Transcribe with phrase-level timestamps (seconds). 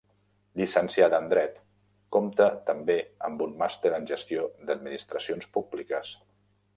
[0.59, 1.59] Llicenciada en Dret,
[2.17, 2.97] compte també
[3.29, 6.11] amb un Màster en Gestió d'Administracions Públiques.